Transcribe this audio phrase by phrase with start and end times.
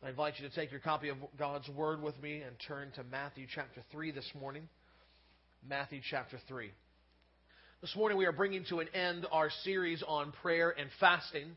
[0.00, 3.02] I invite you to take your copy of God's Word with me and turn to
[3.02, 4.68] Matthew chapter 3 this morning.
[5.68, 6.70] Matthew chapter 3.
[7.80, 11.56] This morning we are bringing to an end our series on prayer and fasting.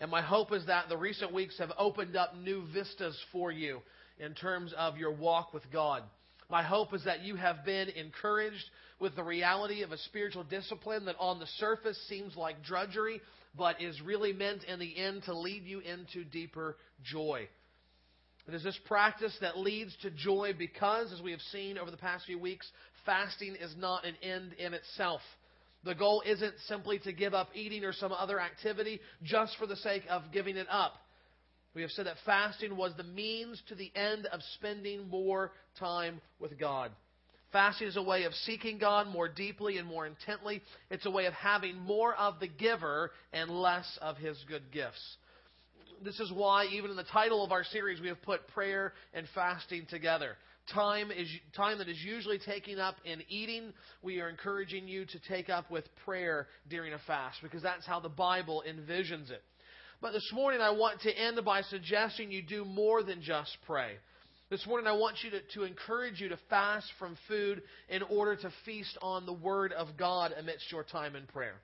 [0.00, 3.80] And my hope is that the recent weeks have opened up new vistas for you
[4.18, 6.02] in terms of your walk with God.
[6.50, 8.64] My hope is that you have been encouraged
[9.00, 13.22] with the reality of a spiritual discipline that on the surface seems like drudgery,
[13.56, 17.48] but is really meant in the end to lead you into deeper joy.
[18.46, 21.96] It is this practice that leads to joy because, as we have seen over the
[21.96, 22.70] past few weeks,
[23.06, 25.20] fasting is not an end in itself.
[25.84, 29.76] The goal isn't simply to give up eating or some other activity just for the
[29.76, 30.94] sake of giving it up.
[31.74, 36.20] We have said that fasting was the means to the end of spending more time
[36.38, 36.90] with God.
[37.54, 40.60] Fasting is a way of seeking God more deeply and more intently.
[40.90, 45.00] It's a way of having more of the giver and less of his good gifts.
[46.02, 49.24] This is why, even in the title of our series, we have put prayer and
[49.36, 50.32] fasting together.
[50.74, 53.72] Time is time that is usually taken up in eating.
[54.02, 58.00] We are encouraging you to take up with prayer during a fast because that's how
[58.00, 59.44] the Bible envisions it.
[60.02, 63.92] But this morning, I want to end by suggesting you do more than just pray.
[64.54, 68.36] This morning, I want you to, to encourage you to fast from food in order
[68.36, 71.56] to feast on the Word of God amidst your time in prayer.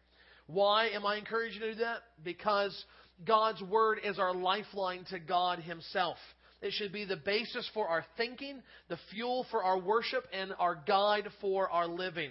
[0.49, 1.99] Why am I encouraging you to do that?
[2.25, 2.85] Because
[3.25, 6.17] God's Word is our lifeline to God Himself.
[6.63, 10.75] It should be the basis for our thinking, the fuel for our worship, and our
[10.75, 12.31] guide for our living.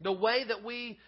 [0.00, 0.98] The way that we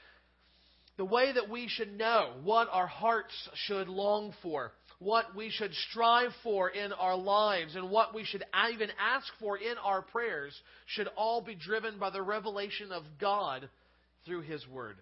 [0.97, 3.35] the way that we should know what our hearts
[3.67, 8.45] should long for what we should strive for in our lives and what we should
[8.73, 10.55] even ask for in our prayers
[10.87, 13.69] should all be driven by the revelation of God
[14.25, 14.97] through His Word.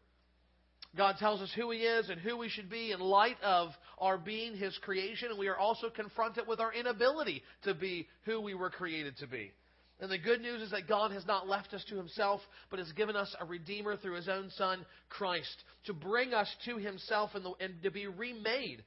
[0.97, 4.19] God tells us who He is and who we should be in light of our
[4.19, 8.55] being His creation, and we are also confronted with our inability to be who we
[8.55, 9.53] were created to be.
[10.01, 12.41] And the good news is that God has not left us to Himself,
[12.71, 16.77] but has given us a Redeemer through His own Son, Christ, to bring us to
[16.77, 18.83] Himself and, the, and to be remade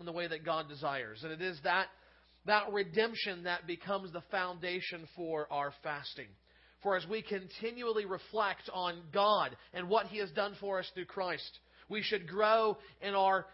[0.00, 1.20] in the way that God desires.
[1.22, 1.86] And it is that,
[2.46, 6.26] that redemption that becomes the foundation for our fasting.
[6.82, 11.04] For as we continually reflect on God and what He has done for us through
[11.04, 11.58] Christ,
[11.90, 13.46] we should grow in our,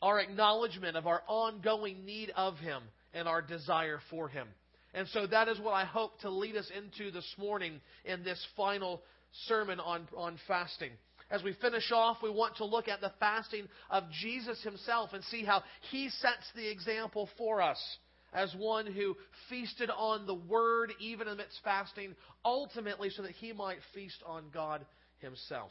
[0.00, 2.82] our acknowledgement of our ongoing need of Him
[3.12, 4.48] and our desire for Him.
[4.94, 8.44] And so that is what I hope to lead us into this morning in this
[8.56, 9.02] final
[9.46, 10.90] sermon on, on fasting
[11.30, 15.22] as we finish off, we want to look at the fasting of Jesus himself and
[15.24, 17.78] see how he sets the example for us
[18.32, 19.16] as one who
[19.48, 22.14] feasted on the Word even amidst fasting,
[22.44, 24.84] ultimately so that he might feast on God
[25.18, 25.70] himself.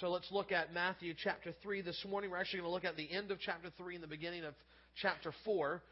[0.00, 2.30] So let's look at Matthew chapter 3 this morning.
[2.30, 4.54] We're actually going to look at the end of chapter 3 and the beginning of
[5.00, 5.82] chapter 4.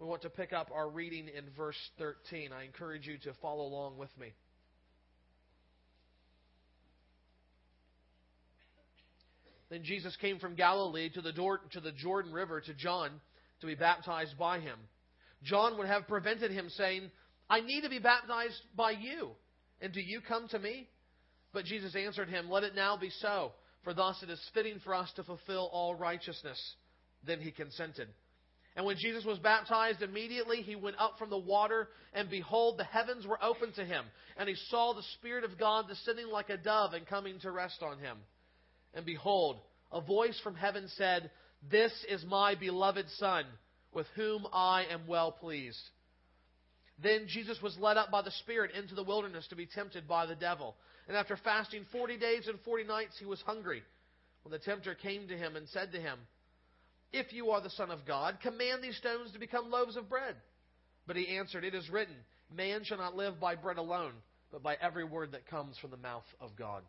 [0.00, 2.50] We want to pick up our reading in verse 13.
[2.52, 4.32] I encourage you to follow along with me.
[9.72, 13.10] Then Jesus came from Galilee to the, to the Jordan River to John
[13.62, 14.76] to be baptized by him.
[15.44, 17.10] John would have prevented him, saying,
[17.48, 19.30] I need to be baptized by you,
[19.80, 20.90] and do you come to me?
[21.54, 23.52] But Jesus answered him, Let it now be so,
[23.82, 26.60] for thus it is fitting for us to fulfill all righteousness.
[27.26, 28.08] Then he consented.
[28.76, 32.84] And when Jesus was baptized, immediately he went up from the water, and behold, the
[32.84, 34.04] heavens were opened to him,
[34.36, 37.82] and he saw the Spirit of God descending like a dove and coming to rest
[37.82, 38.18] on him.
[38.94, 39.60] And behold,
[39.90, 41.30] a voice from heaven said,
[41.70, 43.44] This is my beloved Son,
[43.92, 45.80] with whom I am well pleased.
[47.02, 50.26] Then Jesus was led up by the Spirit into the wilderness to be tempted by
[50.26, 50.76] the devil.
[51.08, 53.82] And after fasting forty days and forty nights, he was hungry.
[54.42, 56.18] When the tempter came to him and said to him,
[57.12, 60.36] If you are the Son of God, command these stones to become loaves of bread.
[61.06, 62.14] But he answered, It is written,
[62.54, 64.12] Man shall not live by bread alone,
[64.50, 66.82] but by every word that comes from the mouth of God.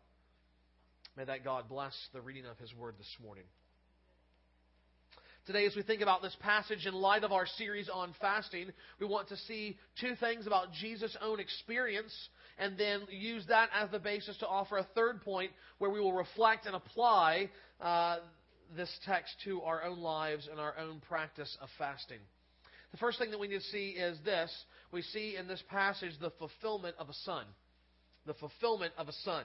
[1.16, 3.44] May that God bless the reading of His Word this morning.
[5.46, 8.66] Today, as we think about this passage in light of our series on fasting,
[8.98, 12.12] we want to see two things about Jesus' own experience
[12.58, 16.14] and then use that as the basis to offer a third point where we will
[16.14, 17.48] reflect and apply
[17.80, 18.16] uh,
[18.74, 22.18] this text to our own lives and our own practice of fasting.
[22.90, 24.52] The first thing that we need to see is this
[24.90, 27.44] we see in this passage the fulfillment of a son.
[28.26, 29.44] The fulfillment of a son.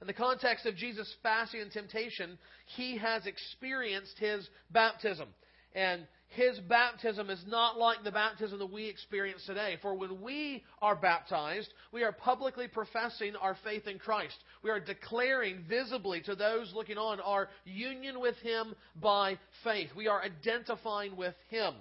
[0.00, 2.38] In the context of Jesus' fasting and temptation,
[2.76, 5.28] he has experienced his baptism.
[5.74, 9.78] And his baptism is not like the baptism that we experience today.
[9.80, 14.36] For when we are baptized, we are publicly professing our faith in Christ.
[14.62, 19.90] We are declaring visibly to those looking on our union with him by faith.
[19.96, 21.74] We are identifying with him.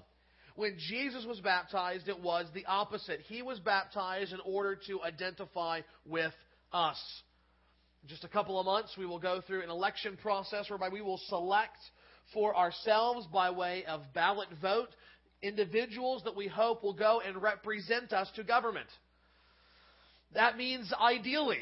[0.56, 3.20] When Jesus was baptized, it was the opposite.
[3.28, 6.34] He was baptized in order to identify with
[6.74, 6.98] us.
[8.08, 11.20] Just a couple of months, we will go through an election process whereby we will
[11.28, 11.78] select
[12.34, 14.90] for ourselves by way of ballot vote
[15.42, 18.88] individuals that we hope will go and represent us to government.
[20.34, 21.62] That means ideally,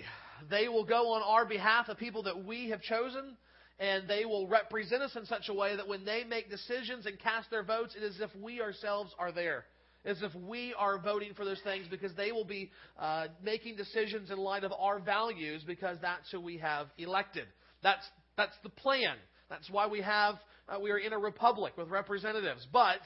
[0.49, 3.37] they will go on our behalf, the people that we have chosen,
[3.79, 7.19] and they will represent us in such a way that when they make decisions and
[7.19, 9.65] cast their votes, it is as if we ourselves are there.
[10.05, 14.29] As if we are voting for those things because they will be uh, making decisions
[14.29, 17.45] in light of our values because that's who we have elected.
[17.81, 18.05] That's,
[18.37, 19.15] that's the plan.
[19.49, 20.35] That's why we have
[20.67, 22.65] uh, we are in a republic with representatives.
[22.71, 22.99] But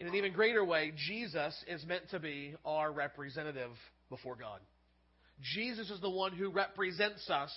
[0.00, 3.70] in an even greater way, Jesus is meant to be our representative
[4.10, 4.60] before God.
[5.54, 7.52] Jesus is the one who represents us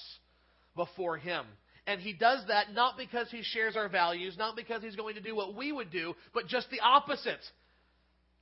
[0.75, 1.45] before Him.
[1.88, 5.22] And He does that not because He shares our values, not because He's going to
[5.22, 7.42] do what we would do, but just the opposite.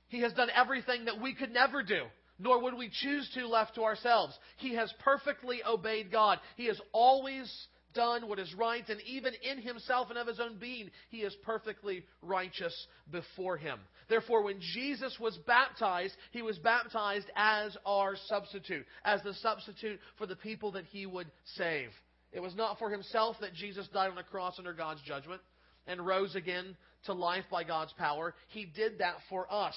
[0.08, 2.02] He has done everything that we could never do,
[2.38, 4.36] nor would we choose to left to ourselves.
[4.56, 6.38] He has perfectly obeyed God.
[6.56, 7.50] He has always
[7.94, 11.34] done what is right, and even in himself and of his own being, he is
[11.42, 12.74] perfectly righteous
[13.10, 13.78] before him.
[14.08, 20.26] Therefore, when Jesus was baptized, he was baptized as our substitute, as the substitute for
[20.26, 21.90] the people that he would save.
[22.32, 25.40] It was not for himself that Jesus died on the cross under God's judgment
[25.86, 28.34] and rose again to life by God's power.
[28.48, 29.74] He did that for us.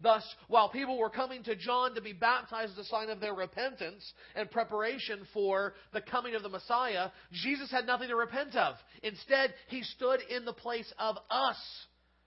[0.00, 3.34] Thus, while people were coming to John to be baptized as a sign of their
[3.34, 8.76] repentance and preparation for the coming of the Messiah, Jesus had nothing to repent of.
[9.02, 11.56] Instead, he stood in the place of us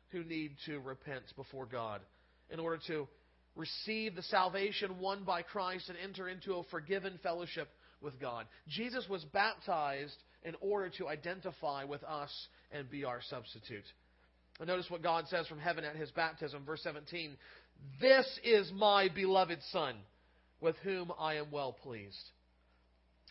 [0.09, 2.01] who need to repent before God
[2.49, 3.07] in order to
[3.55, 7.69] receive the salvation won by Christ and enter into a forgiven fellowship
[8.01, 8.45] with God.
[8.68, 12.31] Jesus was baptized in order to identify with us
[12.71, 13.86] and be our substitute.
[14.59, 17.36] And notice what God says from heaven at his baptism, verse 17
[18.00, 19.95] This is my beloved Son,
[20.59, 22.30] with whom I am well pleased.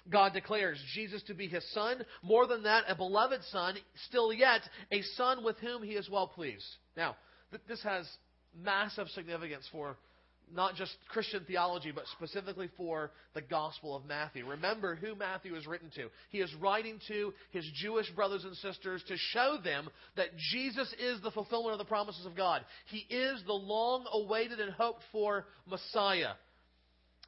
[0.08, 2.05] God declares Jesus to be his son.
[2.23, 3.76] More than that, a beloved son,
[4.08, 6.66] still yet, a son with whom he is well pleased.
[6.96, 7.16] Now,
[7.50, 8.08] th- this has
[8.58, 9.96] massive significance for
[10.55, 14.47] not just Christian theology, but specifically for the Gospel of Matthew.
[14.47, 16.08] Remember who Matthew is written to.
[16.31, 21.20] He is writing to his Jewish brothers and sisters to show them that Jesus is
[21.23, 22.64] the fulfillment of the promises of God.
[22.87, 26.32] He is the long awaited and hoped for Messiah.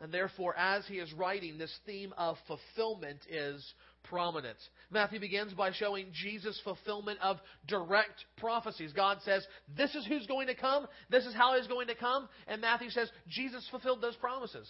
[0.01, 3.65] And therefore, as he is writing, this theme of fulfillment is
[4.05, 4.59] prominent.
[4.91, 8.93] Matthew begins by showing Jesus' fulfillment of direct prophecies.
[8.93, 9.47] God says,
[9.77, 12.29] This is who's going to come, this is how he's going to come.
[12.47, 14.69] And Matthew says, Jesus fulfilled those promises.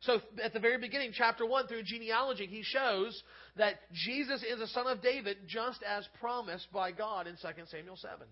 [0.00, 3.22] So at the very beginning, chapter 1, through genealogy, he shows
[3.56, 7.96] that Jesus is a son of David just as promised by God in 2 Samuel
[7.96, 8.26] 7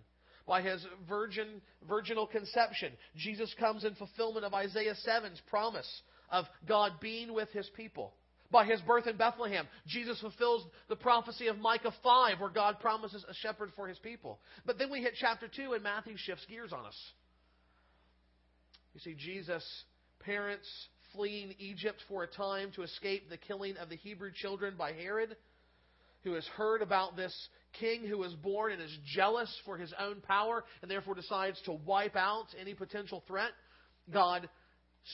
[0.47, 2.93] by his virgin, virginal conception.
[3.17, 8.13] Jesus comes in fulfillment of Isaiah 7's promise of God being with his people
[8.53, 9.67] by his birth in Bethlehem.
[9.87, 14.39] Jesus fulfills the prophecy of Micah 5, where God promises a shepherd for his people.
[14.65, 16.97] But then we hit chapter 2, and Matthew shifts gears on us.
[18.95, 19.67] You see, Jesus'
[20.21, 20.69] parents
[21.13, 25.37] fleeing Egypt for a time to escape the killing of the Hebrew children by Herod,
[26.25, 27.35] who has heard about this
[27.81, 31.73] king who was born and is jealous for his own power and therefore decides to
[31.73, 33.51] wipe out any potential threat.
[34.13, 34.49] God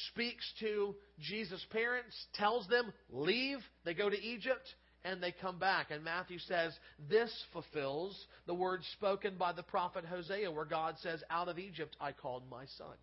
[0.09, 3.59] speaks to Jesus' parents, tells them, leave.
[3.85, 4.67] They go to Egypt
[5.05, 5.91] and they come back.
[5.91, 6.73] And Matthew says,
[7.09, 11.97] this fulfills the words spoken by the prophet Hosea, where God says, Out of Egypt
[12.01, 12.97] I called my son.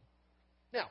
[0.73, 0.87] Now,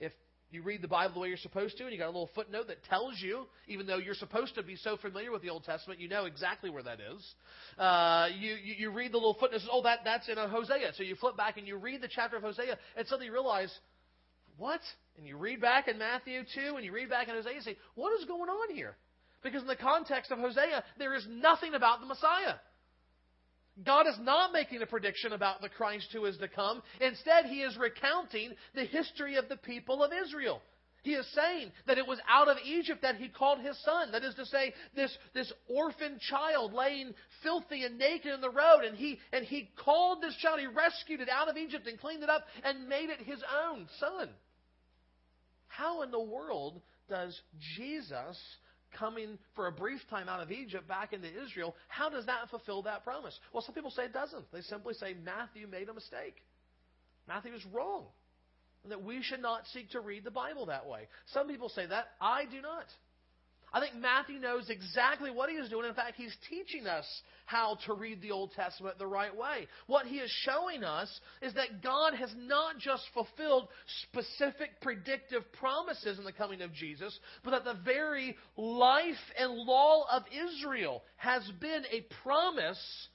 [0.00, 0.12] if
[0.50, 2.68] you read the Bible the way you're supposed to, and you got a little footnote
[2.68, 6.00] that tells you, even though you're supposed to be so familiar with the Old Testament,
[6.00, 7.34] you know exactly where that is.
[7.78, 10.92] Uh, you, you, you read the little footnote, and says, oh, that, that's in Hosea.
[10.96, 13.72] So you flip back and you read the chapter of Hosea, and suddenly you realize,
[14.58, 14.80] what?
[15.16, 17.76] And you read back in Matthew 2 and you read back in Hosea and say,
[17.94, 18.96] what is going on here?
[19.42, 22.54] Because in the context of Hosea, there is nothing about the Messiah.
[23.84, 26.82] God is not making a prediction about the Christ who is to come.
[27.00, 30.60] Instead, he is recounting the history of the people of Israel.
[31.04, 34.10] He is saying that it was out of Egypt that he called his son.
[34.10, 38.82] That is to say, this, this orphan child laying filthy and naked in the road,
[38.84, 42.24] and he, and he called this child, he rescued it out of Egypt and cleaned
[42.24, 44.28] it up and made it his own son.
[45.78, 47.40] How in the world does
[47.76, 48.36] Jesus
[48.98, 52.82] coming for a brief time out of Egypt back into Israel, how does that fulfill
[52.82, 53.38] that promise?
[53.52, 54.50] Well, some people say it doesn't.
[54.50, 56.34] They simply say Matthew made a mistake.
[57.28, 58.06] Matthew is wrong.
[58.82, 61.06] And that we should not seek to read the Bible that way.
[61.32, 62.06] Some people say that.
[62.20, 62.86] I do not.
[63.72, 65.86] I think Matthew knows exactly what he is doing.
[65.88, 67.04] In fact, he's teaching us
[67.46, 69.66] how to read the Old Testament the right way.
[69.86, 71.08] What he is showing us
[71.42, 73.68] is that God has not just fulfilled
[74.02, 80.04] specific predictive promises in the coming of Jesus, but that the very life and law
[80.10, 83.08] of Israel has been a promise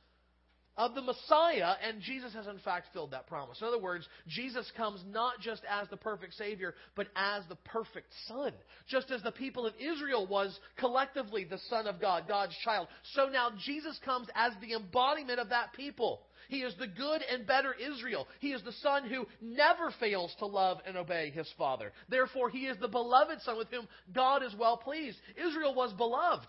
[0.76, 3.60] of the Messiah, and Jesus has in fact filled that promise.
[3.62, 8.12] In other words, Jesus comes not just as the perfect Savior, but as the perfect
[8.28, 8.52] Son.
[8.88, 13.28] Just as the people of Israel was collectively the Son of God, God's child, so
[13.28, 16.22] now Jesus comes as the embodiment of that people.
[16.50, 18.28] He is the good and better Israel.
[18.40, 21.92] He is the Son who never fails to love and obey his Father.
[22.10, 25.18] Therefore, he is the beloved Son with whom God is well pleased.
[25.38, 26.48] Israel was beloved.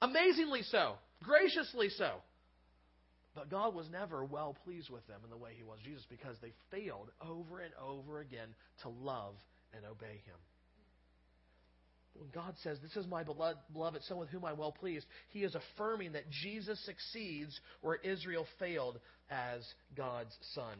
[0.00, 0.94] Amazingly so.
[1.22, 2.14] Graciously so.
[3.34, 6.36] But God was never well pleased with them in the way He was Jesus because
[6.40, 8.48] they failed over and over again
[8.82, 9.34] to love
[9.74, 10.36] and obey Him.
[12.14, 15.56] When God says, This is my beloved Son with whom I'm well pleased, He is
[15.56, 19.00] affirming that Jesus succeeds where Israel failed
[19.30, 19.62] as
[19.96, 20.76] God's Son.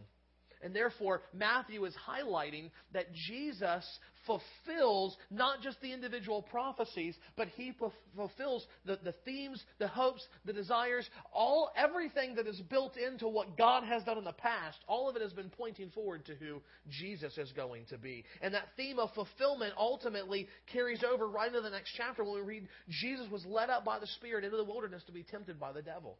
[0.64, 3.86] And therefore, Matthew is highlighting that Jesus
[4.26, 7.74] fulfills not just the individual prophecies, but he
[8.16, 13.58] fulfills the, the themes, the hopes, the desires, all everything that is built into what
[13.58, 14.78] God has done in the past.
[14.88, 18.24] All of it has been pointing forward to who Jesus is going to be.
[18.40, 22.40] And that theme of fulfillment ultimately carries over right into the next chapter when we
[22.40, 25.72] read Jesus was led up by the Spirit into the wilderness to be tempted by
[25.72, 26.16] the devil.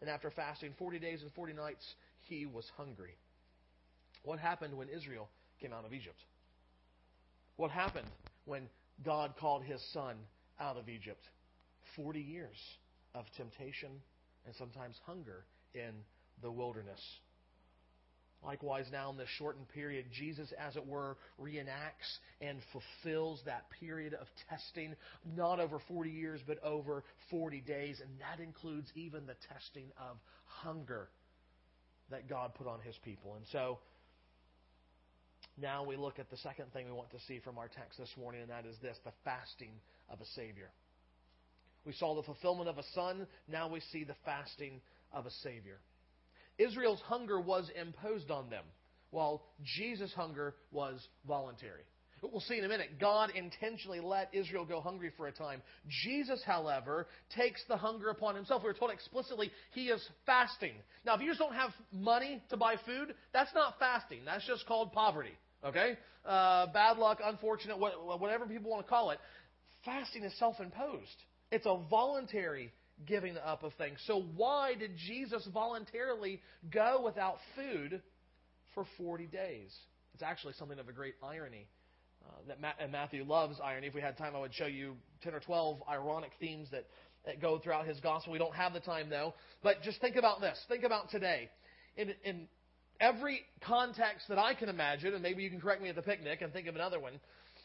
[0.00, 1.84] And after fasting 40 days and 40 nights,
[2.22, 3.16] he was hungry.
[4.22, 5.28] What happened when Israel
[5.60, 6.18] came out of Egypt?
[7.56, 8.08] What happened
[8.44, 8.68] when
[9.04, 10.16] God called his son
[10.60, 11.22] out of Egypt?
[11.96, 12.56] 40 years
[13.14, 13.90] of temptation
[14.46, 15.92] and sometimes hunger in
[16.42, 17.00] the wilderness.
[18.44, 24.14] Likewise, now in this shortened period, Jesus, as it were, reenacts and fulfills that period
[24.14, 24.96] of testing,
[25.36, 28.00] not over 40 years, but over 40 days.
[28.00, 31.08] And that includes even the testing of hunger
[32.10, 33.36] that God put on his people.
[33.36, 33.78] And so,
[35.60, 38.12] now we look at the second thing we want to see from our text this
[38.18, 39.72] morning, and that is this the fasting
[40.08, 40.70] of a Savior.
[41.84, 44.80] We saw the fulfillment of a son, now we see the fasting
[45.12, 45.78] of a Savior.
[46.58, 48.64] Israel's hunger was imposed on them,
[49.10, 49.42] while
[49.76, 51.82] Jesus' hunger was voluntary.
[52.22, 53.00] But we'll see in a minute.
[53.00, 55.60] God intentionally let Israel go hungry for a time.
[56.04, 58.62] Jesus, however, takes the hunger upon himself.
[58.62, 60.74] We are told explicitly he is fasting.
[61.04, 64.20] Now, if you just don't have money to buy food, that's not fasting.
[64.24, 65.36] That's just called poverty.
[65.64, 65.98] Okay?
[66.24, 69.18] Uh, bad luck, unfortunate, whatever people want to call it.
[69.84, 72.72] Fasting is self imposed, it's a voluntary
[73.04, 73.98] giving up of things.
[74.06, 76.40] So, why did Jesus voluntarily
[76.72, 78.00] go without food
[78.74, 79.74] for 40 days?
[80.14, 81.66] It's actually something of a great irony.
[82.26, 83.86] Uh, that Ma- and Matthew loves irony.
[83.86, 86.86] If we had time, I would show you 10 or 12 ironic themes that,
[87.26, 88.32] that go throughout his gospel.
[88.32, 89.34] We don't have the time, though.
[89.62, 90.58] But just think about this.
[90.68, 91.48] Think about today.
[91.96, 92.48] In, in
[93.00, 96.42] every context that I can imagine, and maybe you can correct me at the picnic
[96.42, 97.14] and think of another one,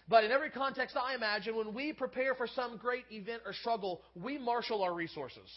[0.10, 4.02] but in every context I imagine, when we prepare for some great event or struggle,
[4.16, 5.50] we marshal our resources.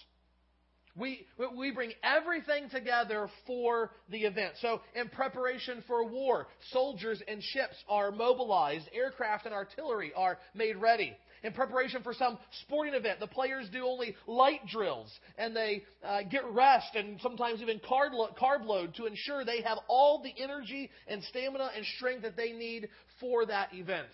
[0.97, 4.54] We, we bring everything together for the event.
[4.61, 10.76] So, in preparation for war, soldiers and ships are mobilized, aircraft and artillery are made
[10.76, 11.16] ready.
[11.42, 16.23] In preparation for some sporting event, the players do only light drills and they uh,
[16.30, 20.35] get rest and sometimes even carb, lo- carb load to ensure they have all the
[20.42, 22.88] energy and stamina and strength that they need
[23.20, 24.11] for that event.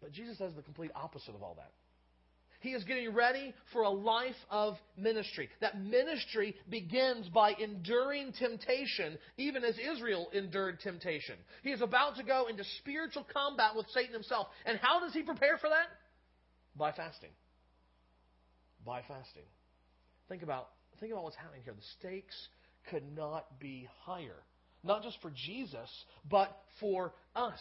[0.00, 1.72] But Jesus does the complete opposite of all that.
[2.60, 5.48] He is getting ready for a life of ministry.
[5.60, 11.36] That ministry begins by enduring temptation, even as Israel endured temptation.
[11.62, 14.48] He is about to go into spiritual combat with Satan himself.
[14.66, 15.86] And how does he prepare for that?
[16.76, 17.30] By fasting.
[18.84, 19.44] By fasting.
[20.28, 21.74] Think about, think about what's happening here.
[21.74, 22.34] The stakes
[22.90, 24.42] could not be higher.
[24.82, 25.90] Not just for Jesus,
[26.28, 27.58] but for us.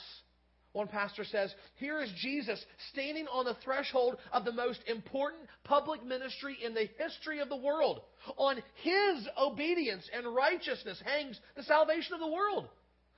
[0.78, 6.06] One pastor says, Here is Jesus standing on the threshold of the most important public
[6.06, 8.02] ministry in the history of the world.
[8.38, 12.68] On his obedience and righteousness hangs the salvation of the world.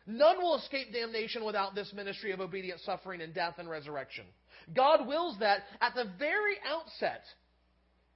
[0.08, 4.24] None will escape damnation without this ministry of obedient suffering, and death and resurrection.
[4.74, 7.26] God wills that at the very outset,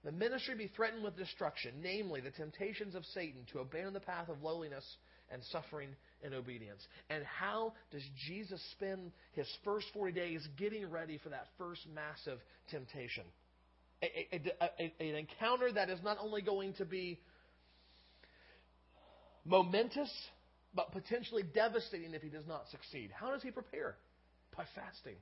[0.06, 4.30] the ministry be threatened with destruction, namely the temptations of Satan to abandon the path
[4.30, 4.86] of lowliness
[5.34, 5.90] and suffering
[6.24, 6.82] and obedience.
[7.10, 12.40] And how does Jesus spend his first 40 days getting ready for that first massive
[12.70, 13.24] temptation?
[14.04, 17.20] A, a, a, an encounter that is not only going to be
[19.46, 20.12] momentous,
[20.75, 23.12] but potentially devastating if he does not succeed.
[23.13, 23.96] How does he prepare?
[24.56, 25.16] By fasting.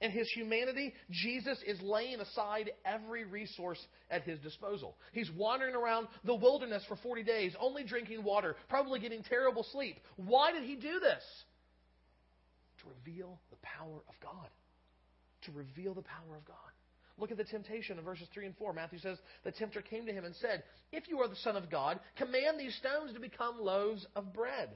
[0.00, 3.78] And his humanity, Jesus is laying aside every resource
[4.10, 4.96] at his disposal.
[5.12, 9.98] He's wandering around the wilderness for 40 days, only drinking water, probably getting terrible sleep.
[10.16, 11.22] Why did he do this?
[12.82, 14.48] To reveal the power of God.
[15.44, 16.56] To reveal the power of God.
[17.18, 18.72] Look at the temptation in verses 3 and 4.
[18.72, 21.70] Matthew says, The tempter came to him and said, If you are the Son of
[21.70, 24.70] God, command these stones to become loaves of bread.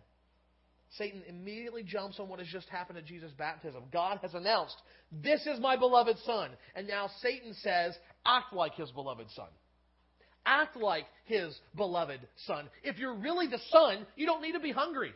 [0.99, 3.83] Satan immediately jumps on what has just happened at Jesus' baptism.
[3.93, 4.77] God has announced,
[5.11, 6.51] This is my beloved Son.
[6.75, 9.49] And now Satan says, Act like his beloved Son.
[10.47, 12.69] Act like his beloved Son.
[12.83, 15.13] If you're really the Son, you don't need to be hungry.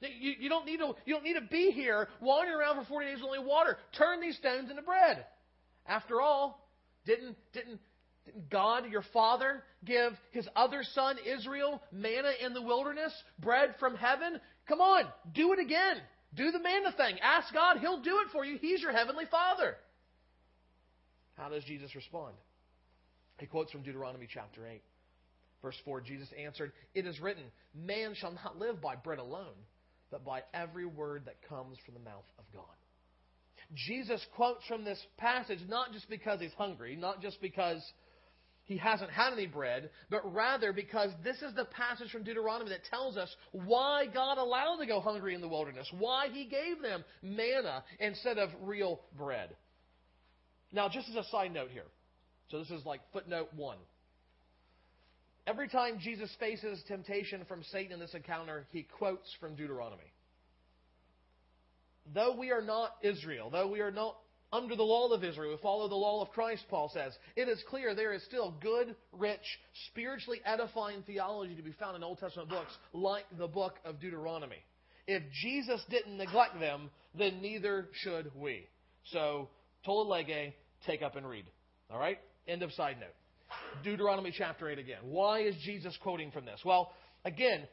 [0.00, 3.06] You, you, don't need to, you don't need to be here wandering around for 40
[3.06, 3.78] days with only water.
[3.96, 5.24] Turn these stones into bread.
[5.86, 6.68] After all,
[7.06, 7.80] didn't, didn't,
[8.26, 13.94] didn't God, your Father, give his other son, Israel, manna in the wilderness, bread from
[13.96, 14.38] heaven?
[14.68, 15.04] Come on,
[15.34, 15.98] do it again.
[16.34, 17.18] Do the manna thing.
[17.22, 18.58] Ask God, He'll do it for you.
[18.60, 19.76] He's your heavenly Father.
[21.36, 22.34] How does Jesus respond?
[23.38, 24.82] He quotes from Deuteronomy chapter 8.
[25.62, 27.44] Verse 4 Jesus answered, It is written,
[27.74, 29.56] Man shall not live by bread alone,
[30.10, 32.64] but by every word that comes from the mouth of God.
[33.74, 37.82] Jesus quotes from this passage not just because he's hungry, not just because
[38.66, 42.84] he hasn't had any bread, but rather because this is the passage from Deuteronomy that
[42.84, 46.82] tells us why God allowed them to go hungry in the wilderness, why he gave
[46.82, 49.50] them manna instead of real bread.
[50.72, 51.86] Now, just as a side note here,
[52.50, 53.78] so this is like footnote one.
[55.46, 60.12] Every time Jesus faces temptation from Satan in this encounter, he quotes from Deuteronomy.
[62.12, 64.16] Though we are not Israel, though we are not
[64.52, 67.12] under the law of Israel, we follow the law of Christ, Paul says.
[67.34, 69.40] It is clear there is still good, rich,
[69.90, 74.62] spiritually edifying theology to be found in Old Testament books like the book of Deuteronomy.
[75.06, 78.66] If Jesus didn't neglect them, then neither should we.
[79.12, 79.48] So,
[79.84, 80.52] tolle lege,
[80.86, 81.46] take up and read.
[81.90, 82.18] All right?
[82.48, 83.14] End of side note.
[83.84, 84.98] Deuteronomy chapter 8 again.
[85.02, 86.60] Why is Jesus quoting from this?
[86.64, 86.92] Well,
[87.24, 87.66] again,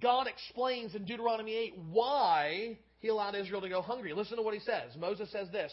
[0.00, 4.12] God explains in Deuteronomy 8 why he allowed Israel to go hungry.
[4.12, 4.96] Listen to what he says.
[4.98, 5.72] Moses says this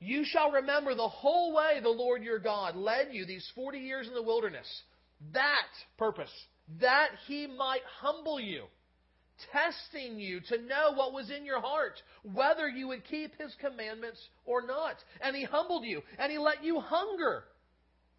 [0.00, 4.06] You shall remember the whole way the Lord your God led you these 40 years
[4.06, 4.66] in the wilderness.
[5.32, 6.30] That purpose,
[6.80, 8.64] that he might humble you,
[9.52, 14.20] testing you to know what was in your heart, whether you would keep his commandments
[14.44, 14.96] or not.
[15.20, 17.44] And he humbled you, and he let you hunger.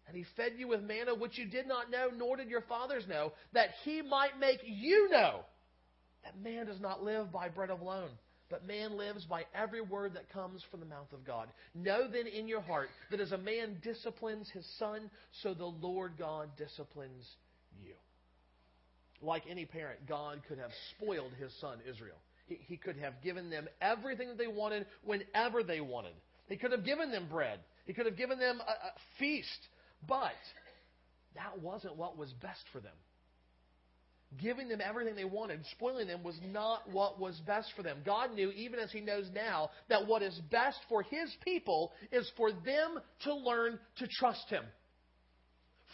[0.06, 3.04] And he fed you with manna which you did not know, nor did your fathers
[3.08, 5.40] know, that he might make you know
[6.24, 8.10] that man does not live by bread alone
[8.50, 11.48] but man lives by every word that comes from the mouth of God.
[11.74, 15.10] Know then in your heart that as a man disciplines his son,
[15.42, 17.24] so the Lord God disciplines
[17.80, 17.94] you.
[19.22, 22.16] Like any parent, God could have spoiled his son Israel.
[22.46, 26.14] He, he could have given them everything that they wanted whenever they wanted.
[26.48, 27.60] He could have given them bread.
[27.86, 29.68] He could have given them a, a feast.
[30.08, 30.32] But
[31.36, 32.94] that wasn't what was best for them
[34.38, 37.98] giving them everything they wanted, spoiling them, was not what was best for them.
[38.04, 42.30] God knew, even as He knows now, that what is best for His people is
[42.36, 44.64] for them to learn to trust Him.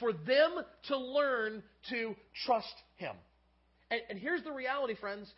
[0.00, 3.14] For them to learn to trust Him.
[3.90, 5.32] And, and here's the reality, friends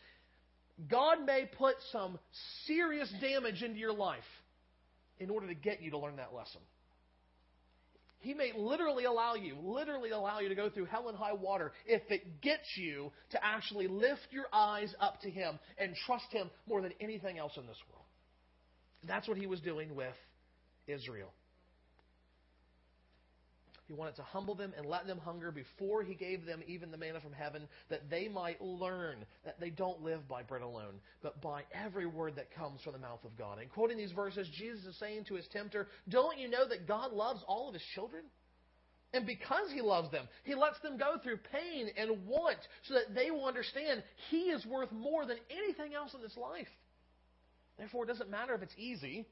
[0.91, 2.19] God may put some
[2.67, 4.23] serious damage into your life
[5.19, 6.61] in order to get you to learn that lesson.
[8.21, 11.73] He may literally allow you, literally allow you to go through hell and high water
[11.87, 16.51] if it gets you to actually lift your eyes up to Him and trust Him
[16.67, 18.05] more than anything else in this world.
[19.07, 20.15] That's what He was doing with
[20.89, 21.33] Israel.
[23.89, 26.99] He wanted to humble them and let them hunger before he gave them even the
[26.99, 31.41] manna from heaven, that they might learn that they don't live by bread alone, but
[31.41, 33.59] by every word that comes from the mouth of God.
[33.59, 37.13] And quoting these verses, Jesus is saying to his tempter, Don't you know that God
[37.13, 38.25] loves all of his children?
[39.15, 43.15] And because he loves them, he lets them go through pain and want so that
[43.15, 46.69] they will understand he is worth more than anything else in this life.
[47.79, 49.25] Therefore, it doesn't matter if it's easy.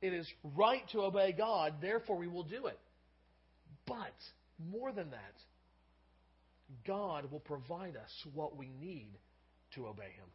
[0.00, 0.26] It is
[0.56, 2.78] right to obey God, therefore we will do it.
[3.86, 4.14] But
[4.70, 5.34] more than that,
[6.86, 9.18] God will provide us what we need
[9.74, 10.28] to obey Him.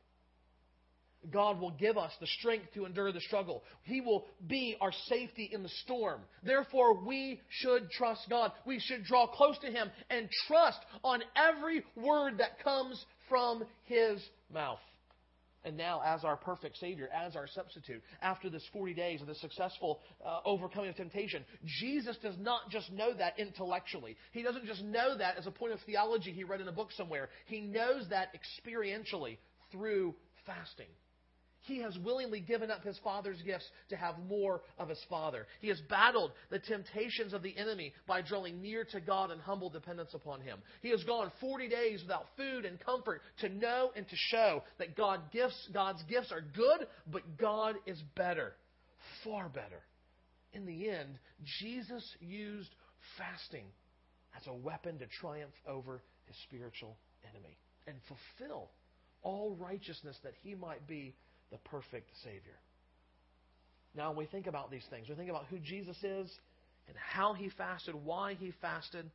[1.31, 3.63] God will give us the strength to endure the struggle.
[3.83, 6.21] He will be our safety in the storm.
[6.43, 8.51] Therefore, we should trust God.
[8.65, 14.21] We should draw close to Him and trust on every word that comes from His
[14.53, 14.79] mouth.
[15.65, 19.35] And now, as our perfect Savior, as our substitute, after this 40 days of the
[19.35, 21.43] successful uh, overcoming of temptation,
[21.79, 24.15] Jesus does not just know that intellectually.
[24.31, 26.91] He doesn't just know that as a point of theology he read in a book
[26.91, 27.29] somewhere.
[27.47, 29.37] He knows that experientially
[29.71, 30.15] through
[30.45, 30.87] fasting.
[31.67, 35.45] He has willingly given up his father's gifts to have more of his father.
[35.59, 39.69] He has battled the temptations of the enemy by drawing near to God in humble
[39.69, 40.59] dependence upon him.
[40.81, 44.95] He has gone 40 days without food and comfort to know and to show that
[44.95, 48.53] God gifts, God's gifts are good, but God is better,
[49.25, 49.83] far better.
[50.53, 51.19] In the end,
[51.59, 52.69] Jesus used
[53.17, 53.65] fasting
[54.39, 56.95] as a weapon to triumph over his spiritual
[57.29, 58.69] enemy and fulfill
[59.21, 61.13] all righteousness that he might be
[61.51, 62.57] the perfect Savior.
[63.95, 66.29] Now, when we think about these things, we think about who Jesus is
[66.87, 69.09] and how he fasted, why he fasted.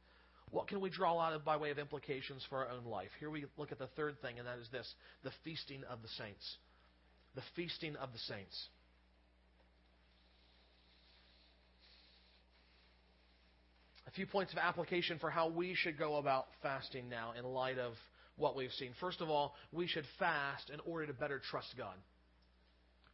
[0.50, 3.08] What can we draw out of by way of implications for our own life?
[3.20, 4.92] Here we look at the third thing, and that is this
[5.24, 6.56] the feasting of the saints.
[7.34, 8.68] The feasting of the saints.
[14.06, 17.78] A few points of application for how we should go about fasting now in light
[17.78, 17.94] of
[18.36, 18.90] what we've seen.
[19.00, 21.94] First of all, we should fast in order to better trust God.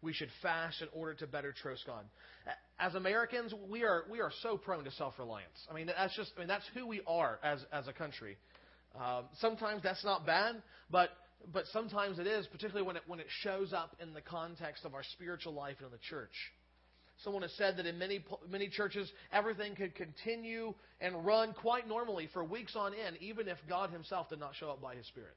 [0.00, 2.04] We should fast in order to better trust God.
[2.78, 5.66] As Americans, we are we are so prone to self reliance.
[5.70, 8.36] I mean, that's just I mean that's who we are as as a country.
[8.94, 11.10] Um, sometimes that's not bad, but
[11.52, 14.94] but sometimes it is, particularly when it when it shows up in the context of
[14.94, 16.34] our spiritual life and in the church.
[17.24, 22.28] Someone has said that in many many churches, everything could continue and run quite normally
[22.32, 25.34] for weeks on end, even if God Himself did not show up by His Spirit.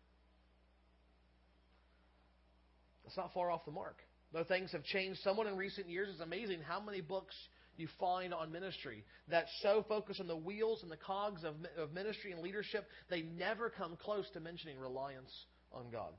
[3.04, 3.98] That's not far off the mark.
[4.34, 7.36] Though things have changed somewhat in recent years, it's amazing how many books
[7.78, 11.94] you find on ministry that so focus on the wheels and the cogs of, of
[11.94, 15.32] ministry and leadership, they never come close to mentioning reliance
[15.74, 16.14] on God.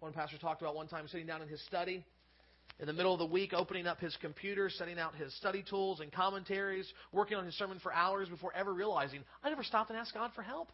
[0.00, 2.04] One pastor talked about one time sitting down in his study
[2.80, 6.00] in the middle of the week, opening up his computer, setting out his study tools
[6.00, 9.98] and commentaries, working on his sermon for hours before ever realizing, I never stopped and
[9.98, 10.70] asked God for help.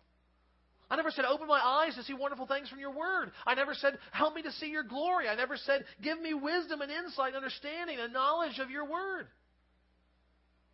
[0.90, 3.30] I never said, open my eyes to see wonderful things from your word.
[3.46, 5.28] I never said, help me to see your glory.
[5.28, 9.26] I never said, give me wisdom and insight, understanding, and knowledge of your word.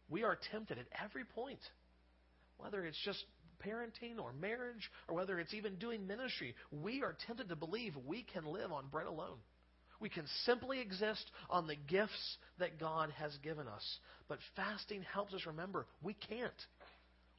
[0.08, 1.58] We are tempted at every point,
[2.58, 3.24] whether it's just
[3.66, 6.54] parenting or marriage or whether it's even doing ministry.
[6.70, 9.38] We are tempted to believe we can live on bread alone.
[10.00, 13.98] We can simply exist on the gifts that God has given us.
[14.28, 16.52] But fasting helps us remember we can't.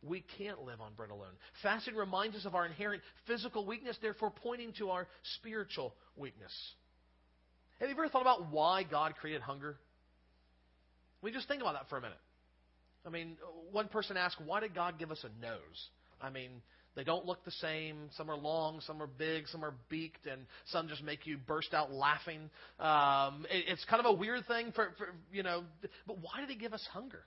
[0.08, 1.34] We can't live on bread alone.
[1.64, 6.52] Fasting reminds us of our inherent physical weakness, therefore pointing to our spiritual weakness.
[7.80, 9.78] Have you ever thought about why God created hunger?
[11.22, 12.18] We just think about that for a minute.
[13.06, 13.38] I mean,
[13.72, 15.90] one person asked, why did God give us a nose?
[16.22, 16.62] I mean,
[16.96, 18.10] they don't look the same.
[18.16, 21.74] Some are long, some are big, some are beaked, and some just make you burst
[21.74, 22.50] out laughing.
[22.80, 25.64] Um, it, it's kind of a weird thing for, for, you know,
[26.08, 27.24] but why did He give us hunger?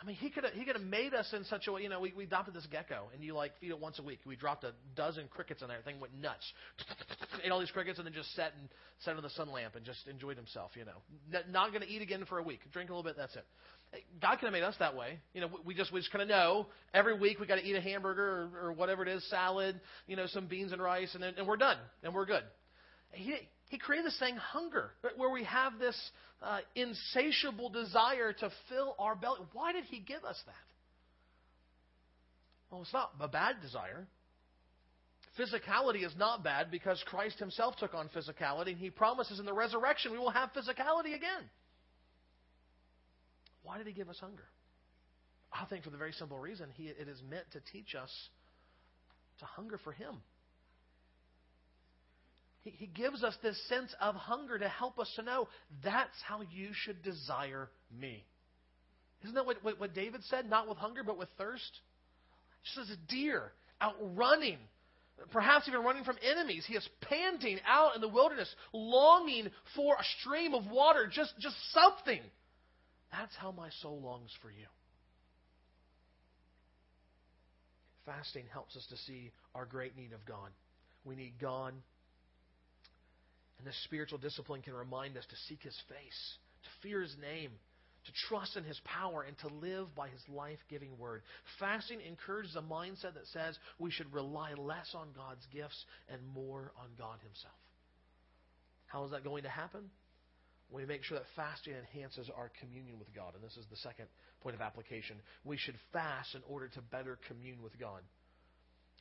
[0.00, 1.82] I mean, he could have he could have made us in such a way.
[1.82, 4.20] You know, we, we adopted this gecko, and you like feed it once a week.
[4.24, 5.78] We dropped a dozen crickets in there.
[5.78, 6.52] The thing went nuts.
[7.44, 8.68] Ate all these crickets, and then just sat and
[9.00, 10.70] sat under the sun lamp and just enjoyed himself.
[10.76, 12.60] You know, not going to eat again for a week.
[12.72, 13.16] Drink a little bit.
[13.16, 13.44] That's it.
[14.22, 15.18] God could have made us that way.
[15.34, 17.74] You know, we just we just kind of know every week we got to eat
[17.74, 21.22] a hamburger or, or whatever it is, salad, you know, some beans and rice, and
[21.22, 22.44] then and we're done and we're good.
[23.10, 23.34] He
[23.68, 25.98] he created this thing hunger, where we have this
[26.42, 29.40] uh, insatiable desire to fill our belly.
[29.52, 30.54] Why did he give us that?
[32.70, 34.06] Well, it's not a bad desire.
[35.38, 39.52] Physicality is not bad because Christ himself took on physicality, and he promises in the
[39.52, 41.48] resurrection we will have physicality again.
[43.62, 44.44] Why did he give us hunger?
[45.52, 48.10] I think for the very simple reason he, it is meant to teach us
[49.38, 50.16] to hunger for him.
[52.62, 55.48] He, gives us this sense of hunger to help us to know
[55.82, 58.24] that's how you should desire me.
[59.22, 60.50] Isn't that what, what, what David said?
[60.50, 61.80] Not with hunger, but with thirst?
[62.64, 64.58] Just as a deer out running,
[65.30, 66.64] perhaps even running from enemies.
[66.66, 71.56] He is panting out in the wilderness, longing for a stream of water, just, just
[71.72, 72.20] something
[73.10, 74.66] that's how my soul longs for you.
[78.04, 80.50] Fasting helps us to see our great need of God.
[81.04, 81.74] We need God.
[83.58, 87.50] And this spiritual discipline can remind us to seek His face, to fear His name,
[88.04, 91.22] to trust in His power, and to live by His life giving word.
[91.58, 96.72] Fasting encourages a mindset that says we should rely less on God's gifts and more
[96.78, 97.54] on God Himself.
[98.86, 99.90] How is that going to happen?
[100.70, 103.34] we make sure that fasting enhances our communion with God.
[103.34, 104.06] And this is the second
[104.42, 105.16] point of application.
[105.44, 108.02] We should fast in order to better commune with God.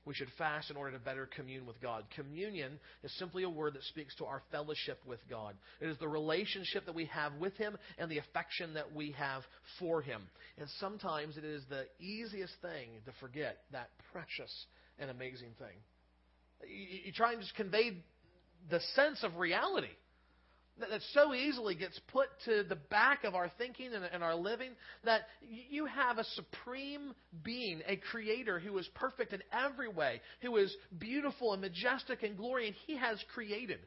[0.08, 2.06] We should fast in order to better commune with God.
[2.16, 5.56] Communion is simply a word that speaks to our fellowship with God.
[5.82, 9.44] It is the relationship that we have with Him and the affection that we have
[9.80, 10.22] for Him.
[10.58, 14.66] And sometimes it is the easiest thing to forget that precious
[14.98, 15.76] and amazing thing.
[16.68, 17.98] You, you try and just convey
[18.70, 19.88] the sense of reality
[20.80, 24.36] that, that so easily gets put to the back of our thinking and, and our
[24.36, 24.72] living
[25.04, 27.14] that you have a supreme
[27.44, 32.36] being, a creator who is perfect in every way, who is beautiful and majestic in
[32.36, 33.80] glory, and he has created.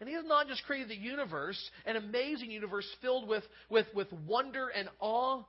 [0.00, 4.12] And he has not just created the universe, an amazing universe filled with, with, with
[4.26, 5.44] wonder and awe,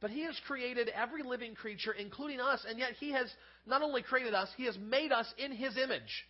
[0.00, 3.30] but he has created every living creature, including us, and yet he has
[3.66, 6.26] not only created us, he has made us in his image.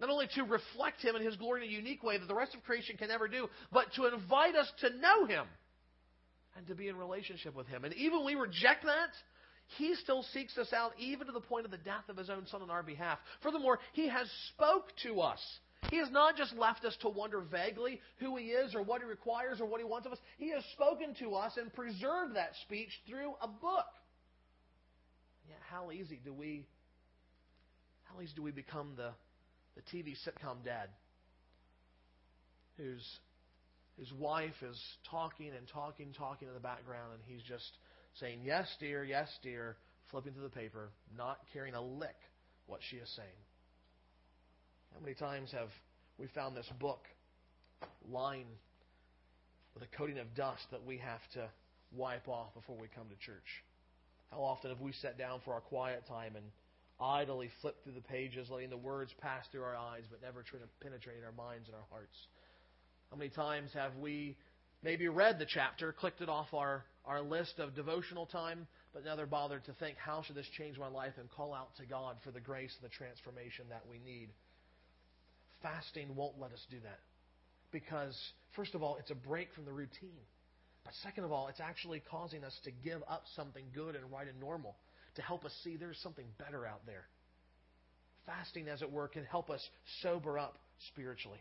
[0.00, 2.54] Not only to reflect Him and His glory in a unique way that the rest
[2.54, 5.46] of creation can never do, but to invite us to know Him
[6.56, 7.84] and to be in relationship with Him.
[7.84, 9.10] And even when we reject that,
[9.78, 12.46] He still seeks us out, even to the point of the death of His own
[12.46, 13.18] Son on our behalf.
[13.42, 15.40] Furthermore, He has spoke to us.
[15.90, 19.06] He has not just left us to wonder vaguely who He is or what He
[19.06, 20.18] requires or what He wants of us.
[20.38, 23.86] He has spoken to us and preserved that speech through a book.
[25.48, 26.66] Yet, how easy do we,
[28.04, 29.10] how easy do we become the
[29.76, 30.88] the TV sitcom dad
[32.76, 33.04] whose
[33.98, 37.70] his wife is talking and talking, talking in the background, and he's just
[38.18, 39.76] saying, Yes, dear, yes, dear,
[40.10, 42.16] flipping through the paper, not caring a lick
[42.66, 43.28] what she is saying.
[44.92, 45.68] How many times have
[46.18, 47.04] we found this book
[48.10, 48.46] lying
[49.74, 51.48] with a coating of dust that we have to
[51.92, 53.64] wipe off before we come to church?
[54.30, 56.44] How often have we sat down for our quiet time and
[57.00, 60.62] idly flip through the pages, letting the words pass through our eyes, but never trying
[60.62, 62.16] to penetrate our minds and our hearts?
[63.10, 64.36] How many times have we
[64.82, 69.26] maybe read the chapter, clicked it off our, our list of devotional time, but never
[69.26, 72.30] bothered to think, how should this change my life, and call out to God for
[72.30, 74.28] the grace and the transformation that we need?
[75.62, 77.00] Fasting won't let us do that.
[77.72, 78.16] Because,
[78.54, 80.22] first of all, it's a break from the routine.
[80.84, 84.28] But second of all, it's actually causing us to give up something good and right
[84.28, 84.76] and normal
[85.16, 87.06] to help us see there's something better out there.
[88.26, 89.60] Fasting, as it were, can help us
[90.02, 91.40] sober up spiritually.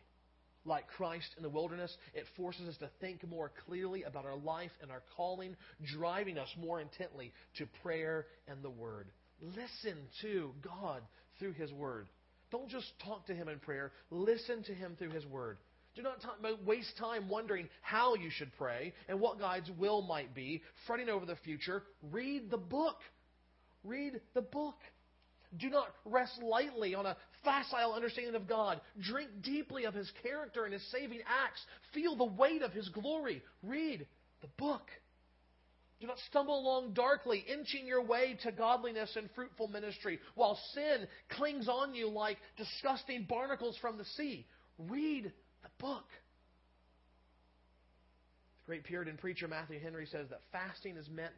[0.65, 4.71] Like Christ in the wilderness, it forces us to think more clearly about our life
[4.81, 5.55] and our calling,
[5.93, 9.07] driving us more intently to prayer and the Word.
[9.41, 11.01] Listen to God
[11.39, 12.07] through His Word.
[12.49, 15.57] Don't just talk to Him in prayer, listen to Him through His Word.
[15.95, 20.63] Do not waste time wondering how you should pray and what God's will might be,
[20.87, 21.83] fretting over the future.
[22.11, 22.95] Read the book.
[23.83, 24.77] Read the book.
[25.57, 28.81] Do not rest lightly on a facile understanding of God.
[28.99, 31.61] Drink deeply of His character and His saving acts.
[31.93, 33.43] Feel the weight of His glory.
[33.61, 34.07] Read
[34.41, 34.87] the book.
[35.99, 41.07] Do not stumble along darkly, inching your way to godliness and fruitful ministry, while sin
[41.29, 44.45] clings on you like disgusting barnacles from the sea.
[44.77, 46.03] Read the book.
[48.65, 51.33] The great Puritan preacher Matthew Henry says that fasting is meant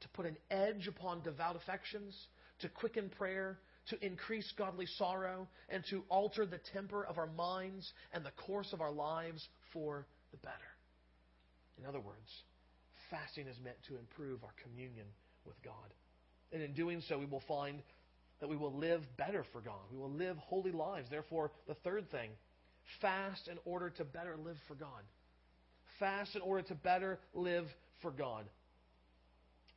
[0.00, 2.16] to put an edge upon devout affections,
[2.60, 3.58] to quicken prayer,
[3.88, 8.72] to increase godly sorrow, and to alter the temper of our minds and the course
[8.72, 10.56] of our lives for the better.
[11.78, 12.28] In other words,
[13.10, 15.06] fasting is meant to improve our communion
[15.44, 15.74] with God.
[16.52, 17.82] And in doing so, we will find
[18.40, 19.80] that we will live better for God.
[19.90, 21.08] We will live holy lives.
[21.10, 22.30] Therefore, the third thing
[23.00, 25.02] fast in order to better live for God.
[25.98, 27.66] Fast in order to better live
[28.02, 28.46] for God.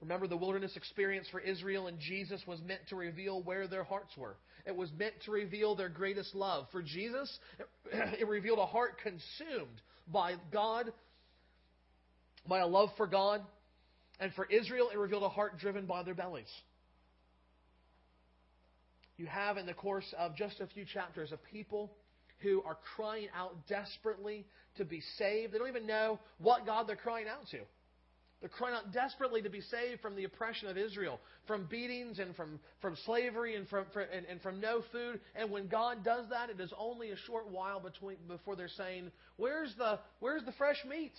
[0.03, 4.11] Remember, the wilderness experience for Israel and Jesus was meant to reveal where their hearts
[4.17, 4.35] were.
[4.65, 6.67] It was meant to reveal their greatest love.
[6.73, 7.39] For Jesus,
[8.19, 10.91] it revealed a heart consumed by God,
[12.45, 13.43] by a love for God.
[14.19, 16.51] And for Israel, it revealed a heart driven by their bellies.
[19.15, 21.93] You have, in the course of just a few chapters, a people
[22.39, 25.53] who are crying out desperately to be saved.
[25.53, 27.59] They don't even know what God they're crying out to.
[28.43, 32.35] They're crying out desperately to be saved from the oppression of Israel, from beatings and
[32.35, 35.21] from, from slavery and from, from and, and, from no food.
[35.33, 39.11] And when God does that, it is only a short while between before they're saying,
[39.37, 41.13] "Where's the Where's the fresh meat?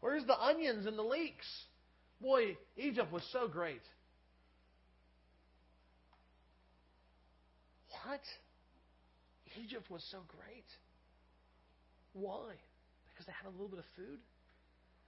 [0.00, 1.46] Where's the onions and the leeks?"
[2.20, 3.82] Boy, Egypt was so great.
[8.02, 8.22] What?
[9.62, 10.66] Egypt was so great.
[12.12, 12.54] Why?
[13.12, 14.18] Because they had a little bit of food.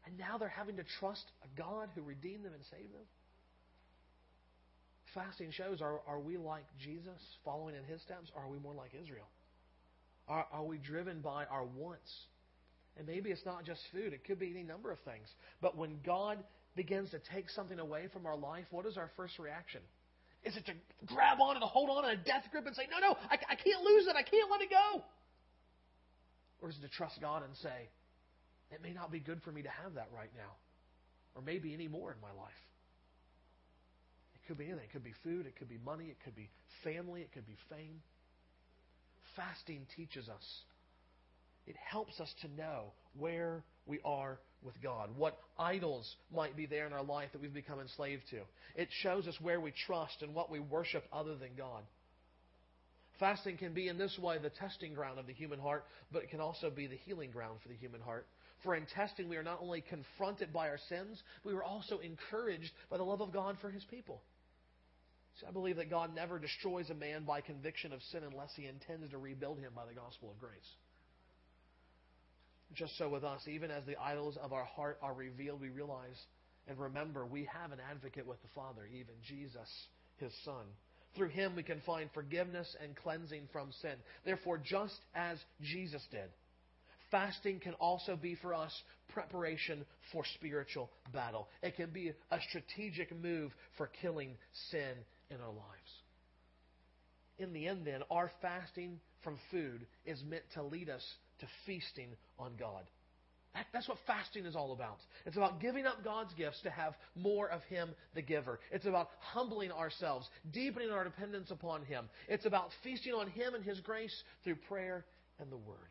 [0.06, 3.06] And now they're having to trust a God who redeemed them and saved them.
[5.14, 8.74] Fasting shows are, are we like Jesus, following in his steps, or are we more
[8.74, 9.26] like Israel?
[10.28, 12.10] Are, are we driven by our wants?
[12.96, 15.26] And maybe it's not just food, it could be any number of things.
[15.60, 16.38] But when God
[16.76, 19.80] begins to take something away from our life, what is our first reaction?
[20.44, 20.72] Is it to
[21.06, 23.54] grab on and hold on in a death grip and say, No, no, I, I
[23.56, 25.02] can't lose it, I can't let it go?
[26.62, 27.88] Or is it to trust God and say,
[28.70, 30.52] it may not be good for me to have that right now,
[31.34, 32.52] or maybe any more in my life.
[34.34, 34.84] It could be anything.
[34.84, 36.50] It could be food, it could be money, it could be
[36.84, 38.00] family, it could be fame.
[39.36, 40.44] Fasting teaches us
[41.66, 46.86] it helps us to know where we are with God, what idols might be there
[46.86, 48.40] in our life that we've become enslaved to.
[48.74, 51.82] It shows us where we trust and what we worship other than God.
[53.18, 56.30] Fasting can be in this way the testing ground of the human heart, but it
[56.30, 58.26] can also be the healing ground for the human heart.
[58.62, 62.70] For in testing, we are not only confronted by our sins, we are also encouraged
[62.90, 64.20] by the love of God for His people.
[65.40, 68.66] See, I believe that God never destroys a man by conviction of sin unless He
[68.66, 70.58] intends to rebuild him by the gospel of grace.
[72.74, 76.16] Just so with us, even as the idols of our heart are revealed, we realize
[76.68, 79.68] and remember we have an advocate with the Father, even Jesus,
[80.18, 80.64] His Son.
[81.16, 83.94] Through Him we can find forgiveness and cleansing from sin.
[84.24, 86.28] Therefore, just as Jesus did,
[87.10, 88.72] fasting can also be for us
[89.12, 91.48] preparation for spiritual battle.
[91.62, 94.36] It can be a strategic move for killing
[94.70, 94.94] sin
[95.30, 95.90] in our lives.
[97.38, 101.02] In the end, then, our fasting from food is meant to lead us
[101.40, 102.84] to feasting on God.
[103.72, 104.98] that's what fasting is all about.
[105.26, 108.60] It's about giving up God's gifts to have more of Him, the giver.
[108.70, 112.08] It's about humbling ourselves, deepening our dependence upon Him.
[112.28, 115.04] It's about feasting on Him and His grace through prayer
[115.40, 115.89] and the Word.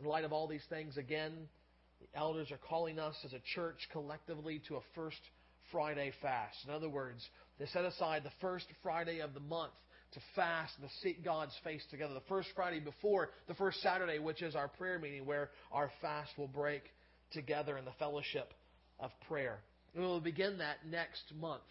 [0.00, 1.32] In light of all these things, again,
[2.00, 5.20] the elders are calling us as a church collectively to a first
[5.70, 6.56] Friday fast.
[6.66, 7.22] In other words,
[7.58, 9.72] they set aside the first Friday of the month
[10.12, 12.14] to fast and to seek God's face together.
[12.14, 16.30] The first Friday before the first Saturday, which is our prayer meeting, where our fast
[16.36, 16.82] will break
[17.32, 18.52] together in the fellowship
[18.98, 19.60] of prayer.
[19.94, 21.62] And we'll begin that next month.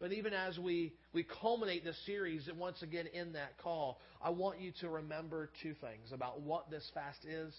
[0.00, 4.30] But even as we, we culminate this series, and once again in that call, I
[4.30, 7.54] want you to remember two things about what this fast is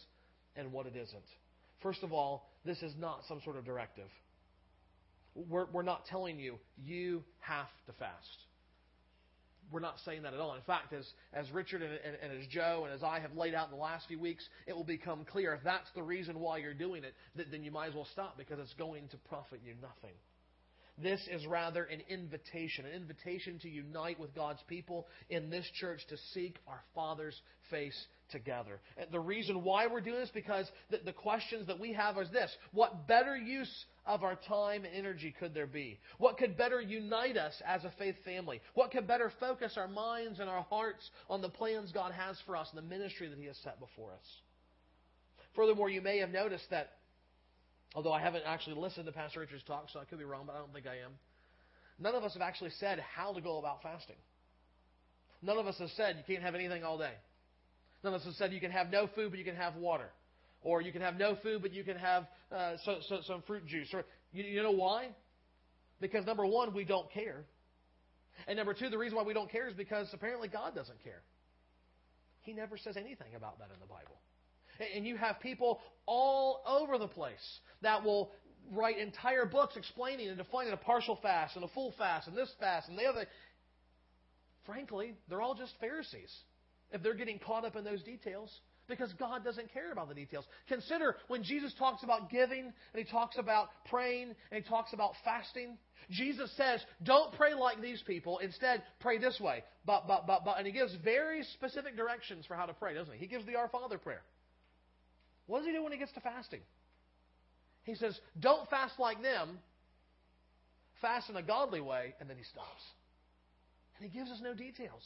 [0.55, 1.23] and what it isn't.
[1.83, 4.09] First of all, this is not some sort of directive.
[5.35, 8.27] We're, we're not telling you, you have to fast
[9.71, 10.53] we're not saying that at all.
[10.55, 13.53] In fact, as, as Richard and, and, and, as Joe and as I have laid
[13.53, 16.57] out in the last few weeks, it will become clear if that's the reason why
[16.57, 17.15] you're doing it,
[17.51, 20.15] then you might as well stop because it's going to profit you nothing.
[20.97, 26.01] This is rather an invitation, an invitation to unite with God's people in this church
[26.09, 28.79] to seek our Father's face together.
[28.97, 32.29] And the reason why we're doing this because the, the questions that we have is
[32.31, 35.99] this: What better use of our time and energy could there be?
[36.17, 38.61] What could better unite us as a faith family?
[38.73, 42.55] What could better focus our minds and our hearts on the plans God has for
[42.55, 44.25] us and the ministry that He has set before us?
[45.55, 46.91] Furthermore, you may have noticed that,
[47.95, 50.55] although I haven't actually listened to Pastor Richard's talk, so I could be wrong, but
[50.55, 51.11] I don't think I am.
[51.99, 54.15] None of us have actually said how to go about fasting.
[55.41, 57.13] None of us have said you can't have anything all day.
[58.03, 60.09] None of us have said you can have no food, but you can have water.
[60.63, 63.65] Or you can have no food, but you can have uh, so, so, some fruit
[63.65, 63.89] juice.
[63.93, 65.09] Or you, you know why?
[65.99, 67.45] Because number one, we don't care.
[68.47, 71.21] And number two, the reason why we don't care is because apparently God doesn't care.
[72.41, 74.19] He never says anything about that in the Bible.
[74.95, 78.31] And you have people all over the place that will
[78.71, 82.51] write entire books explaining and defining a partial fast and a full fast and this
[82.59, 83.25] fast and the other.
[84.65, 86.33] Frankly, they're all just Pharisees
[86.91, 88.51] if they're getting caught up in those details
[88.87, 90.45] because God doesn't care about the details.
[90.67, 95.13] Consider when Jesus talks about giving and he talks about praying and he talks about
[95.23, 95.77] fasting.
[96.09, 98.39] Jesus says, don't pray like these people.
[98.39, 99.63] Instead, pray this way.
[99.85, 100.57] But, but, but, but.
[100.57, 103.19] And he gives very specific directions for how to pray, doesn't he?
[103.19, 104.21] He gives the Our Father prayer.
[105.47, 106.61] What does he do when he gets to fasting?
[107.83, 109.59] He says, don't fast like them.
[111.01, 112.13] Fast in a godly way.
[112.19, 112.81] And then he stops.
[113.97, 115.03] And he gives us no details.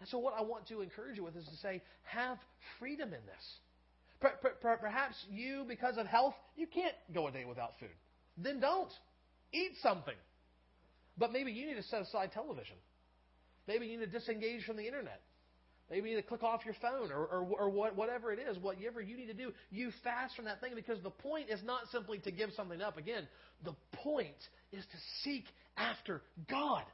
[0.00, 2.38] And so, what I want to encourage you with is to say, have
[2.78, 4.30] freedom in this.
[4.60, 7.88] Perhaps you, because of health, you can't go a day without food.
[8.36, 8.90] Then don't.
[9.52, 10.14] Eat something.
[11.16, 12.76] But maybe you need to set aside television.
[13.66, 15.20] Maybe you need to disengage from the internet.
[15.90, 18.58] Maybe you need to click off your phone or, or, or what, whatever it is,
[18.58, 19.52] whatever you need to do.
[19.70, 22.98] You fast from that thing because the point is not simply to give something up.
[22.98, 23.26] Again,
[23.64, 24.36] the point
[24.70, 25.44] is to seek
[25.76, 26.84] after God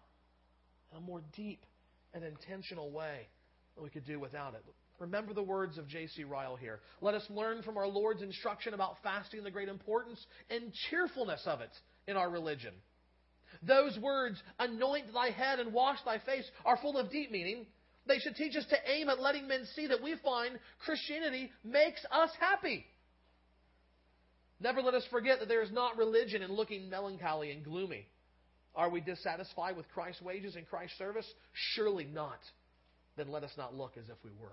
[0.93, 1.65] in a more deep
[2.13, 3.27] and intentional way
[3.75, 4.65] that we could do without it.
[5.01, 6.23] Remember the words of J.C.
[6.23, 6.79] Ryle here.
[7.01, 11.61] Let us learn from our Lord's instruction about fasting the great importance and cheerfulness of
[11.61, 11.73] it
[12.07, 12.75] in our religion.
[13.63, 17.67] Those words, anoint thy head and wash thy face, are full of deep meaning.
[18.07, 22.05] They should teach us to aim at letting men see that we find Christianity makes
[22.11, 22.85] us happy.
[24.61, 28.07] Never let us forget that there is not religion in looking melancholy and gloomy.
[28.75, 31.27] Are we dissatisfied with Christ's wages and Christ's service?
[31.53, 32.41] Surely not.
[33.17, 34.53] Then let us not look as if we were.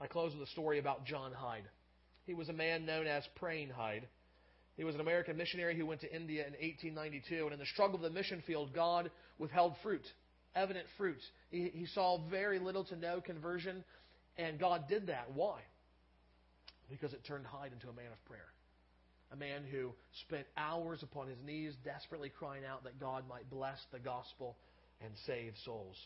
[0.00, 1.68] I close with a story about John Hyde.
[2.26, 4.06] He was a man known as Praying Hyde.
[4.76, 7.96] He was an American missionary who went to India in 1892, and in the struggle
[7.96, 10.04] of the mission field, God withheld fruit,
[10.56, 11.22] evident fruits.
[11.50, 13.84] He, he saw very little to no conversion,
[14.36, 15.28] And God did that.
[15.34, 15.60] Why?
[16.90, 18.48] Because it turned Hyde into a man of prayer.
[19.32, 19.92] A man who
[20.26, 24.56] spent hours upon his knees, desperately crying out that God might bless the gospel
[25.04, 25.96] and save souls.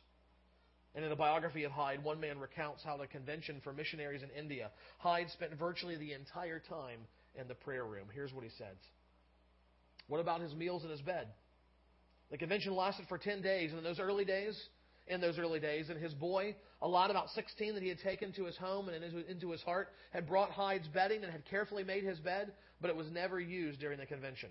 [0.94, 4.30] And in the biography of Hyde, one man recounts how the convention for missionaries in
[4.30, 7.01] India, Hyde spent virtually the entire time
[7.38, 8.07] in the prayer room.
[8.12, 8.76] Here's what he says
[10.09, 11.28] What about his meals and his bed?
[12.30, 14.60] The convention lasted for 10 days, and in those early days,
[15.06, 18.32] in those early days, and his boy, a lot about 16 that he had taken
[18.34, 22.04] to his home and into his heart, had brought Hyde's bedding and had carefully made
[22.04, 24.50] his bed, but it was never used during the convention.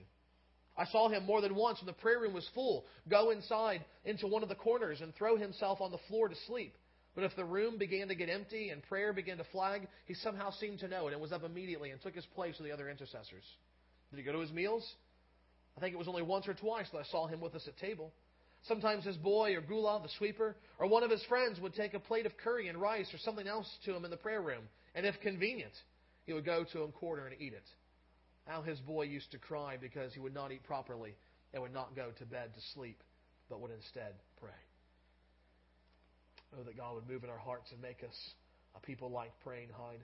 [0.77, 4.27] I saw him more than once when the prayer room was full go inside into
[4.27, 6.73] one of the corners and throw himself on the floor to sleep.
[7.15, 10.51] But if the room began to get empty and prayer began to flag, he somehow
[10.51, 12.89] seemed to know it and was up immediately and took his place with the other
[12.89, 13.43] intercessors.
[14.11, 14.89] Did he go to his meals?
[15.79, 17.77] I think it was only once or twice that I saw him with us at
[17.77, 18.11] table.
[18.67, 21.99] Sometimes his boy or Gula, the sweeper, or one of his friends would take a
[21.99, 24.63] plate of curry and rice or something else to him in the prayer room,
[24.93, 25.71] and if convenient,
[26.25, 27.63] he would go to a corner and eat it.
[28.45, 31.15] How his boy used to cry because he would not eat properly
[31.53, 33.01] and would not go to bed to sleep,
[33.49, 34.49] but would instead pray.
[36.59, 38.33] Oh, that God would move in our hearts and make us
[38.75, 40.03] a people like praying Hyde.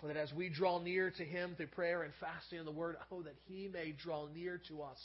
[0.00, 2.96] And that as we draw near to Him through prayer and fasting in the Word,
[3.12, 4.98] oh, that He may draw near to us.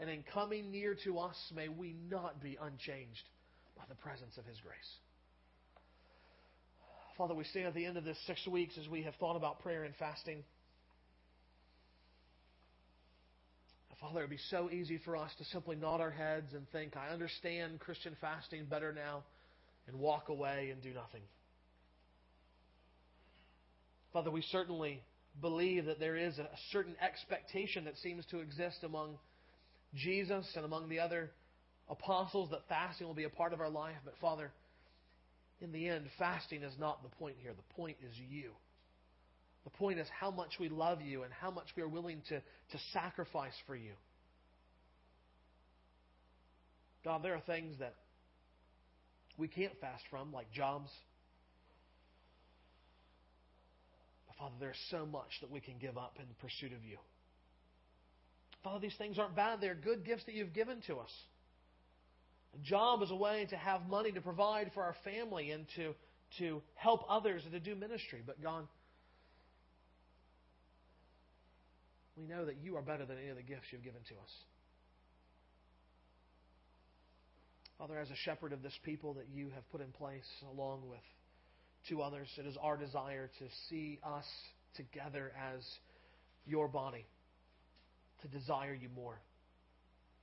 [0.00, 3.22] And in coming near to us, may we not be unchanged
[3.76, 4.76] by the presence of His grace.
[7.18, 9.60] Father, we stand at the end of this six weeks as we have thought about
[9.60, 10.42] prayer and fasting.
[14.00, 16.96] Father, it would be so easy for us to simply nod our heads and think,
[16.96, 19.22] I understand Christian fasting better now,
[19.86, 21.22] and walk away and do nothing.
[24.14, 25.02] Father, we certainly
[25.40, 29.18] believe that there is a certain expectation that seems to exist among
[29.94, 31.32] Jesus and among the other
[31.90, 33.96] apostles that fasting will be a part of our life.
[34.04, 34.52] But, Father,
[35.60, 37.52] in the end, fasting is not the point here.
[37.52, 38.52] The point is you.
[39.64, 42.36] The point is how much we love you and how much we are willing to,
[42.38, 43.92] to sacrifice for you.
[47.02, 47.94] God, there are things that
[49.36, 50.90] we can't fast from, like jobs.
[54.23, 56.98] But Father, there's so much that we can give up in pursuit of you.
[58.62, 59.60] Father, these things aren't bad.
[59.60, 61.10] They're good gifts that you've given to us.
[62.54, 65.94] A job is a way to have money to provide for our family and to,
[66.38, 68.22] to help others and to do ministry.
[68.24, 68.66] But God,
[72.16, 74.30] we know that you are better than any of the gifts you've given to us.
[77.78, 81.00] Father, as a shepherd of this people that you have put in place, along with
[81.88, 84.24] two others, it is our desire to see us
[84.76, 85.62] together as
[86.46, 87.06] your body,
[88.22, 89.20] to desire you more,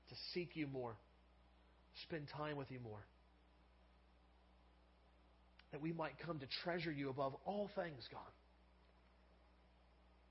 [0.10, 0.96] to seek you more,
[2.04, 3.06] spend time with you more.
[5.72, 8.22] That we might come to treasure you above all things, God.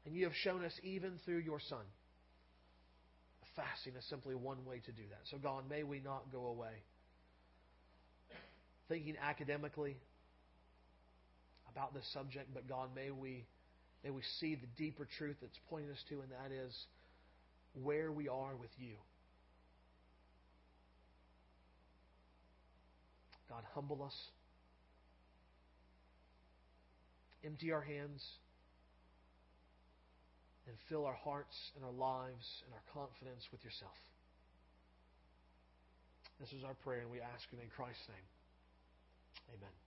[0.05, 1.85] And you have shown us even through your Son.
[3.57, 5.20] Fasting is simply one way to do that.
[5.31, 6.72] So, God, may we not go away
[8.91, 9.97] thinking academically
[11.73, 13.47] about this subject, but God, may we,
[14.05, 16.75] may we see the deeper truth that's pointing us to, and that is
[17.75, 18.95] where we are with you.
[23.49, 24.14] God, humble us.
[27.45, 28.23] Empty our hands
[30.66, 33.97] and fill our hearts and our lives and our confidence with yourself.
[36.39, 38.29] This is our prayer, and we ask it in Christ's name.
[39.59, 39.80] Amen.